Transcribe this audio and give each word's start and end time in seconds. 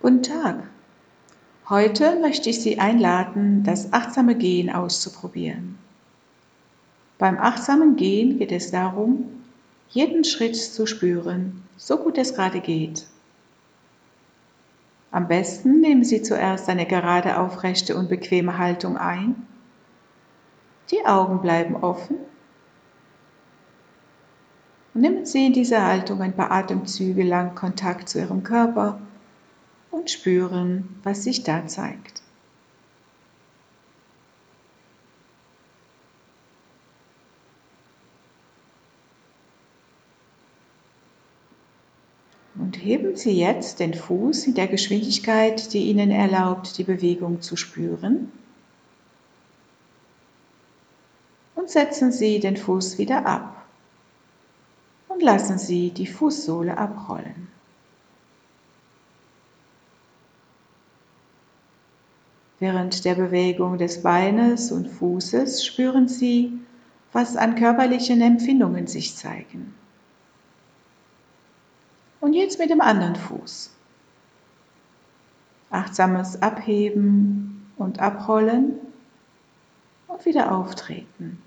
Guten 0.00 0.22
Tag. 0.22 0.62
Heute 1.68 2.20
möchte 2.20 2.50
ich 2.50 2.62
Sie 2.62 2.78
einladen, 2.78 3.64
das 3.64 3.92
achtsame 3.92 4.36
Gehen 4.36 4.70
auszuprobieren. 4.70 5.76
Beim 7.18 7.36
achtsamen 7.36 7.96
Gehen 7.96 8.38
geht 8.38 8.52
es 8.52 8.70
darum, 8.70 9.24
jeden 9.88 10.22
Schritt 10.22 10.54
zu 10.54 10.86
spüren, 10.86 11.64
so 11.76 11.96
gut 11.96 12.16
es 12.16 12.36
gerade 12.36 12.60
geht. 12.60 13.08
Am 15.10 15.26
besten 15.26 15.80
nehmen 15.80 16.04
Sie 16.04 16.22
zuerst 16.22 16.68
eine 16.68 16.86
gerade, 16.86 17.36
aufrechte 17.40 17.96
und 17.96 18.08
bequeme 18.08 18.56
Haltung 18.56 18.96
ein. 18.96 19.48
Die 20.92 21.04
Augen 21.06 21.42
bleiben 21.42 21.74
offen. 21.74 22.18
Und 24.94 25.00
nehmen 25.00 25.26
Sie 25.26 25.44
in 25.44 25.54
dieser 25.54 25.84
Haltung 25.84 26.22
ein 26.22 26.36
paar 26.36 26.52
Atemzüge 26.52 27.24
lang 27.24 27.56
Kontakt 27.56 28.08
zu 28.08 28.20
Ihrem 28.20 28.44
Körper 28.44 29.00
und 29.90 30.10
spüren, 30.10 31.00
was 31.02 31.24
sich 31.24 31.42
da 31.42 31.66
zeigt. 31.66 32.22
Und 42.58 42.76
heben 42.84 43.16
Sie 43.16 43.38
jetzt 43.38 43.78
den 43.78 43.94
Fuß 43.94 44.48
in 44.48 44.54
der 44.54 44.66
Geschwindigkeit, 44.66 45.72
die 45.72 45.88
Ihnen 45.88 46.10
erlaubt, 46.10 46.76
die 46.76 46.84
Bewegung 46.84 47.40
zu 47.40 47.56
spüren. 47.56 48.32
Und 51.54 51.70
setzen 51.70 52.10
Sie 52.10 52.40
den 52.40 52.56
Fuß 52.56 52.98
wieder 52.98 53.26
ab. 53.26 53.64
Und 55.08 55.22
lassen 55.22 55.58
Sie 55.58 55.90
die 55.90 56.06
Fußsohle 56.06 56.76
abrollen. 56.76 57.57
Während 62.60 63.04
der 63.04 63.14
Bewegung 63.14 63.78
des 63.78 64.02
Beines 64.02 64.72
und 64.72 64.88
Fußes 64.88 65.64
spüren 65.64 66.08
Sie, 66.08 66.58
was 67.12 67.36
an 67.36 67.54
körperlichen 67.54 68.20
Empfindungen 68.20 68.86
sich 68.86 69.14
zeigen. 69.14 69.74
Und 72.20 72.34
jetzt 72.34 72.58
mit 72.58 72.70
dem 72.70 72.80
anderen 72.80 73.14
Fuß. 73.14 73.70
Achtsames 75.70 76.42
Abheben 76.42 77.70
und 77.76 78.00
Abrollen 78.00 78.80
und 80.08 80.24
wieder 80.24 80.52
auftreten. 80.52 81.40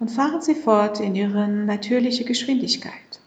Und 0.00 0.10
fahren 0.10 0.42
Sie 0.42 0.54
fort 0.54 1.00
in 1.00 1.14
Ihre 1.14 1.46
natürliche 1.48 2.24
Geschwindigkeit. 2.24 3.20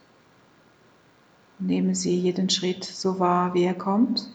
Nehmen 1.63 1.93
Sie 1.93 2.17
jeden 2.17 2.49
Schritt 2.49 2.83
so 2.83 3.19
wahr, 3.19 3.53
wie 3.53 3.63
er 3.63 3.75
kommt. 3.75 4.27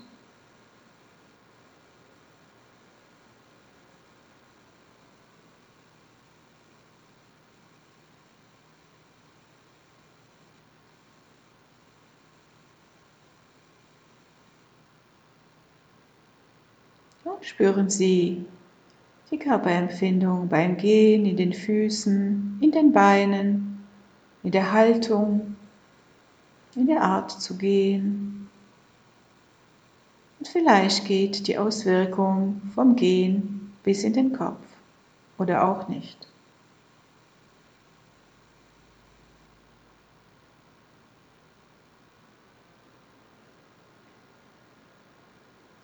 Und 17.25 17.45
spüren 17.45 17.91
Sie 17.91 18.45
die 19.33 19.39
Körperempfindung 19.39 20.49
beim 20.49 20.77
Gehen 20.77 21.27
in 21.27 21.37
den 21.37 21.53
Füßen, 21.53 22.61
in 22.61 22.71
den 22.71 22.93
Beinen, 22.93 23.85
in 24.45 24.53
der 24.53 24.73
Haltung, 24.73 25.57
in 26.77 26.87
der 26.87 27.03
Art 27.03 27.33
zu 27.33 27.57
gehen. 27.57 28.49
Und 30.39 30.47
vielleicht 30.47 31.07
geht 31.07 31.49
die 31.49 31.59
Auswirkung 31.59 32.61
vom 32.75 32.95
Gehen 32.95 33.73
bis 33.83 34.05
in 34.05 34.13
den 34.13 34.35
Kopf 34.35 34.61
oder 35.39 35.67
auch 35.67 35.89
nicht. 35.89 36.29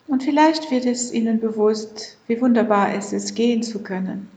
Und 0.06 0.22
vielleicht 0.22 0.70
wird 0.70 0.84
es 0.84 1.10
Ihnen 1.10 1.40
bewusst, 1.40 2.18
wie 2.26 2.38
wunderbar 2.38 2.94
es 2.94 3.14
ist, 3.14 3.34
gehen 3.34 3.62
zu 3.62 3.82
können. 3.82 4.28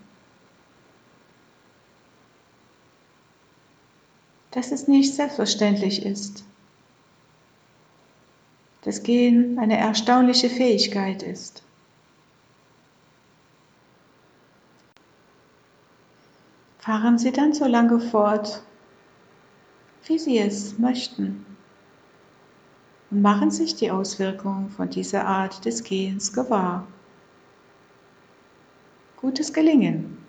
dass 4.55 4.71
es 4.71 4.87
nicht 4.87 5.13
selbstverständlich 5.13 6.05
ist. 6.05 6.45
Dass 8.85 9.01
Gehen 9.01 9.57
eine 9.57 9.77
erstaunliche 9.77 10.47
Fähigkeit 10.47 11.23
ist. 11.23 11.63
Fahren 16.77 17.17
Sie 17.17 17.31
dann 17.31 17.51
so 17.51 17.65
lange 17.65 17.99
fort, 17.99 18.61
wie 20.05 20.19
Sie 20.19 20.37
es 20.37 20.77
möchten 20.77 21.43
und 23.09 23.23
machen 23.23 23.49
sich 23.49 23.73
die 23.73 23.89
Auswirkungen 23.89 24.69
von 24.69 24.91
dieser 24.91 25.25
Art 25.25 25.65
des 25.65 25.83
Gehens 25.83 26.31
gewahr. 26.31 26.85
Gutes 29.17 29.51
Gelingen! 29.51 30.24